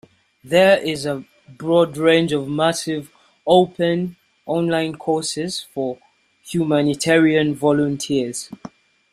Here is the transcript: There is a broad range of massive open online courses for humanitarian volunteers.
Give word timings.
There 0.43 0.79
is 0.81 1.05
a 1.05 1.23
broad 1.47 1.95
range 1.95 2.33
of 2.33 2.47
massive 2.49 3.11
open 3.45 4.15
online 4.47 4.95
courses 4.95 5.67
for 5.75 5.99
humanitarian 6.41 7.53
volunteers. 7.53 8.49